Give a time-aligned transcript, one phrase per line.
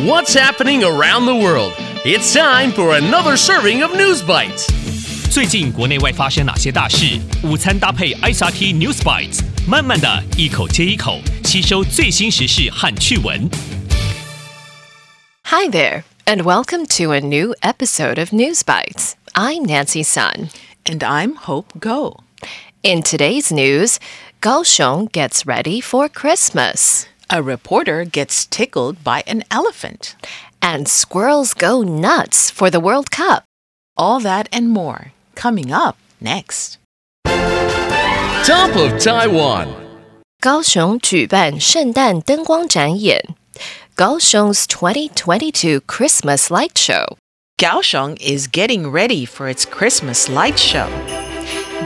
[0.00, 1.74] What's happening around the world?
[2.02, 4.66] It's time for another serving of News Bites.
[5.30, 7.20] 最近国内外发生哪些大事？
[7.44, 13.50] 午餐搭配 ICRT News Bites，慢慢的一口接一口吸收最新时事和趣闻。
[15.44, 19.12] Hi there, and welcome to a new episode of News Bites.
[19.34, 20.48] I'm Nancy Sun,
[20.86, 22.20] and I'm Hope Go.
[22.82, 23.98] In today's news,
[24.40, 27.04] Kaohsiung gets ready for Christmas.
[27.29, 30.15] A reporter gets tickled by an elephant.
[30.61, 33.43] and squirrels go nuts for the World Cup.
[33.95, 36.77] All that and more coming up next.
[38.45, 39.67] Top of Taiwan.
[40.39, 43.23] 高雄举办圣诞灯光展演
[43.95, 47.17] Kaohsiung's 2022 Christmas Light Show.
[47.57, 50.87] Kaohsiung is getting ready for its Christmas light show.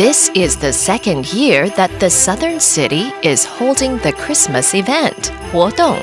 [0.00, 5.98] This is the second year that the southern city is holding the Christmas event, 活动.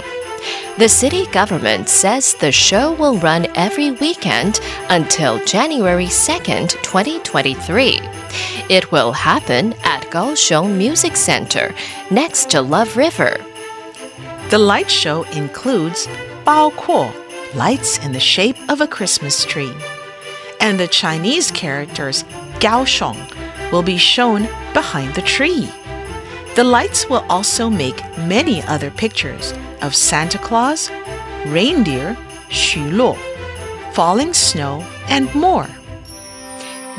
[0.78, 8.00] The city government says the show will run every weekend until January 2nd, 2023.
[8.70, 11.73] It will happen at Kaohsiung Music Center
[12.11, 13.36] next to Love River.
[14.52, 16.06] The light show includes
[16.45, 17.11] Bao Kuo,
[17.56, 19.73] lights in the shape of a Christmas tree.
[20.61, 22.26] And the Chinese characters
[22.59, 23.36] Kaohsiung
[23.72, 25.70] will be shown behind the tree.
[26.56, 30.90] The lights will also make many other pictures of Santa Claus,
[31.48, 32.18] reindeer,
[32.50, 33.18] Xu Luo,
[33.94, 35.68] falling snow, and more.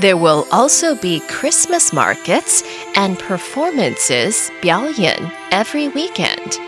[0.01, 2.63] There will also be Christmas markets
[2.95, 6.59] and performances, 表演, every weekend.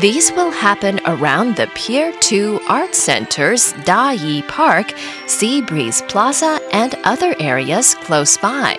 [0.00, 4.94] These will happen around the Pier 2 Art Center's Dai Park,
[5.26, 8.78] Sea Breeze Plaza, and other areas close by.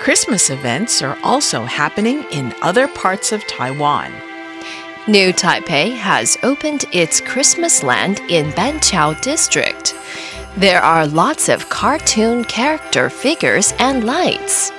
[0.00, 4.10] Christmas events are also happening in other parts of Taiwan.
[5.06, 9.94] New Taipei has opened its Christmas land in Banqiao District.
[10.56, 14.72] There are lots of cartoon character figures and lights.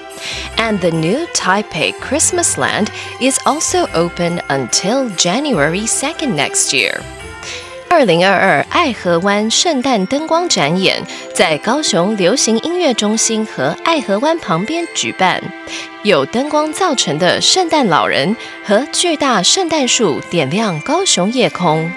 [0.58, 2.92] And the new Taipei Christmas land
[3.22, 7.00] is also open until January 2nd next year.
[7.92, 11.04] 二零二二爱河湾圣诞灯光展演
[11.36, 15.44] 在高雄流行音乐中心和爱河湾旁边举办，
[16.04, 21.92] 有灯光造成的圣诞老人和巨大圣诞树点亮高雄夜空。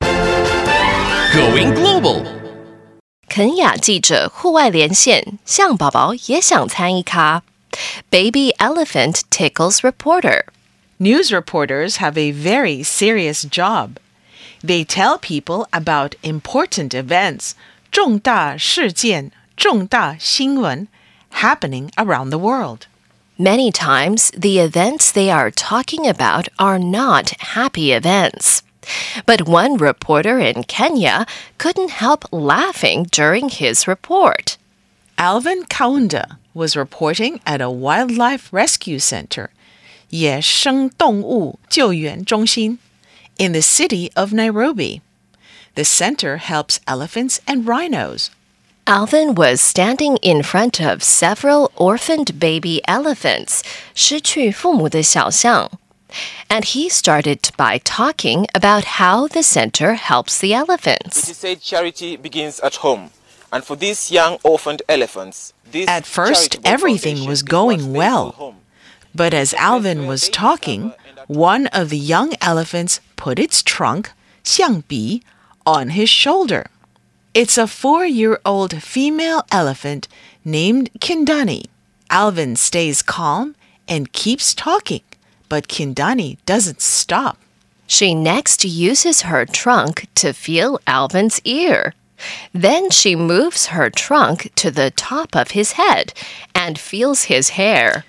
[0.00, 2.24] Going global.
[3.28, 7.42] 肯雅记者户外连线，象宝宝也想参一咖。
[8.08, 10.44] Baby elephant tickles reporter.
[10.99, 13.97] News reporters have a very serious job.
[14.63, 17.55] They tell people about important events,
[17.91, 20.87] 重大事件,重大新闻,
[21.31, 22.85] happening around the world.
[23.37, 28.61] Many times, the events they are talking about are not happy events.
[29.25, 31.25] But one reporter in Kenya
[31.57, 34.57] couldn't help laughing during his report.
[35.17, 39.49] Alvin Kaunda was reporting at a wildlife rescue center,
[40.09, 42.79] 野生动物救援中心,
[43.37, 45.01] in the city of Nairobi.
[45.75, 48.29] The center helps elephants and rhinos.
[48.85, 53.61] Alvin was standing in front of several orphaned baby elephants,
[53.95, 55.71] 失去父母的小象.
[56.49, 61.29] And he started by talking about how the center helps the It elephants.
[61.29, 63.11] is said charity begins at home.
[63.51, 67.79] And for these young orphaned elephants, this At first, charitable everything foundation was is going
[67.79, 68.55] what they well.
[69.16, 70.92] But as Alvin was talking,
[71.26, 74.12] one of the young elephants put its trunk,
[74.44, 75.22] 象鼻,
[75.64, 76.66] on his shoulder.
[77.32, 80.06] It's a four year old female elephant
[80.44, 81.64] named Kindani.
[82.10, 83.56] Alvin stays calm
[83.88, 85.02] and keeps talking,
[85.48, 87.38] but Kindani doesn't stop.
[87.86, 91.94] She next uses her trunk to feel Alvin's ear.
[92.52, 96.12] Then she moves her trunk to the top of his head
[96.54, 98.04] and feels his hair.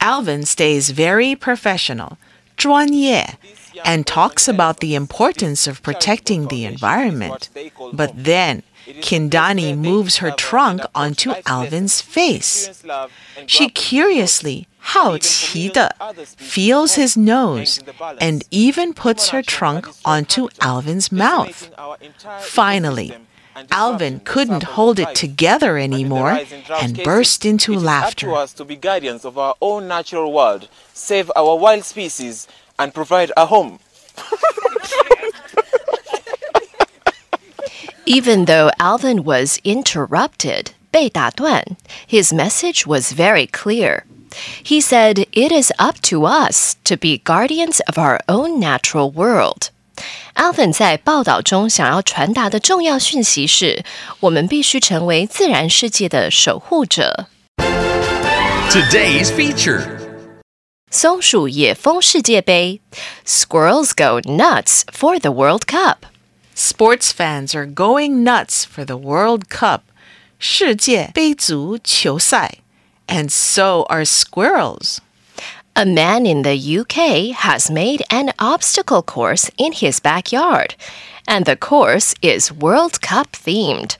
[0.00, 2.18] Alvin stays very professional,
[2.56, 3.38] 专业,
[3.84, 7.48] and talks about the importance of protecting the environment.
[7.92, 8.62] But then,
[9.00, 12.82] Kindani moves her trunk onto Alvin's face.
[13.46, 15.96] She curiously, 好奇的,
[16.36, 17.80] feels his nose
[18.20, 21.70] and even puts her trunk onto Alvin's mouth.
[22.40, 23.14] Finally,
[23.70, 26.40] Alvin couldn't hold it together anymore
[26.80, 28.28] and burst into laughter.
[28.28, 31.56] It is up to us to be guardians of our own natural world, save our
[31.56, 32.48] wild species,
[32.78, 33.78] and provide a home.
[38.06, 44.04] Even though Alvin was interrupted, 被打断, his message was very clear.
[44.62, 49.70] He said, It is up to us to be guardians of our own natural world.
[50.34, 53.84] Alvin 在报道中想要传达的重要讯息是：
[54.20, 57.28] 我们必须成为自然世界的守护者。
[58.70, 59.86] Today's feature.
[60.90, 62.80] 松鼠野蜂世界杯，
[63.26, 65.98] Squirrels go nuts for the World Cup。
[66.56, 69.80] Sports fans are going nuts for the World Cup,
[70.38, 72.58] 世界杯足球赛,
[73.08, 74.98] and so are squirrels.
[75.78, 80.76] A man in the UK has made an obstacle course in his backyard,
[81.26, 83.96] and the course is World Cup themed.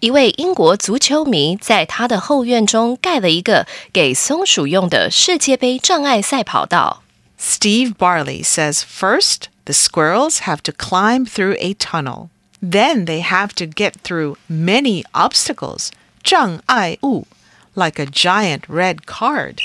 [0.00, 7.02] 一位英国足球迷在他的后院中盖了一个给松鼠用的世界杯障碍赛跑道。
[7.38, 12.28] Steve Barley says first, the squirrels have to climb through a tunnel.
[12.60, 15.90] Then they have to get through many obstacles,
[16.22, 17.26] 障碍物,
[17.74, 19.60] like a giant red card.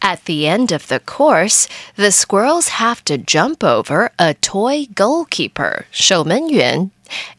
[0.00, 5.86] At the end of the course, the squirrels have to jump over a toy goalkeeper,
[5.92, 6.90] 守门员,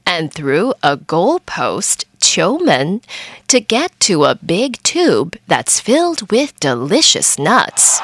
[0.05, 3.01] and through a goalpost, 球门,
[3.47, 8.01] to get to a big tube that's filled with delicious nuts.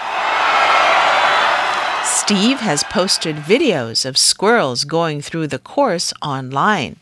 [2.04, 6.98] Steve has posted videos of squirrels going through the course online.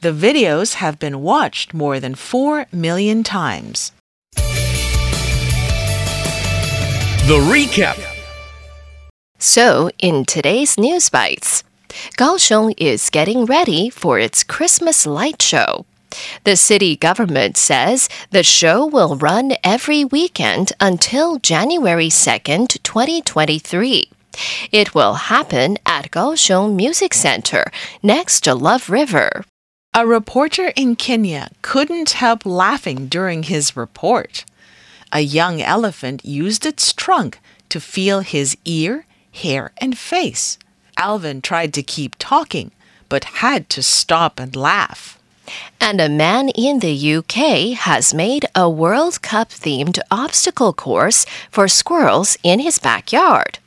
[0.00, 3.92] The videos have been watched more than 4 million times.
[7.29, 8.01] The recap.
[9.37, 11.63] So, in today's News Bites,
[12.17, 15.85] Kaohsiung is getting ready for its Christmas light show.
[16.43, 24.09] The city government says the show will run every weekend until January 2nd, 2023.
[24.71, 27.65] It will happen at Kaohsiung Music Center
[28.01, 29.45] next to Love River.
[29.93, 34.45] A reporter in Kenya couldn't help laughing during his report.
[35.11, 37.39] A young elephant used its trunk
[37.69, 40.57] to feel his ear, hair, and face.
[40.97, 42.71] Alvin tried to keep talking,
[43.07, 45.17] but had to stop and laugh.
[45.81, 51.67] And a man in the UK has made a World Cup themed obstacle course for
[51.67, 53.57] squirrels in his backyard.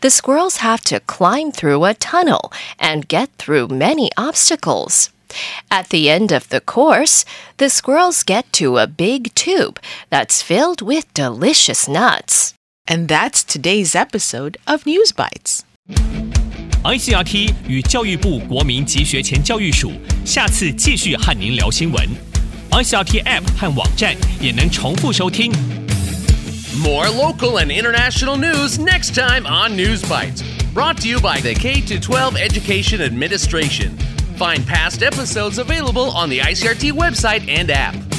[0.00, 5.10] The squirrels have to climb through a tunnel and get through many obstacles.
[5.69, 7.23] At the end of the course,
[7.57, 9.79] the squirrels get to a big tube
[10.09, 12.53] that's filled with delicious nuts.
[12.87, 15.63] And that's today's episode of News Bites.
[16.83, 19.91] ICRT 与教育部国民及学前教育署
[20.25, 22.07] 下次继续和您聊新闻。
[22.71, 25.51] ICRT App 和网站也能重复收听。
[26.81, 30.41] More local and international news next time on News Bites.
[30.73, 33.97] Brought to you by the K 12 Education Administration.
[34.36, 38.13] Find past episodes available on the ICRT website and app.